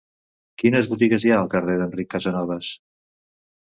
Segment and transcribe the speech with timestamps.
[0.61, 2.75] Quines botigues hi ha al carrer d'Enric Casanovas?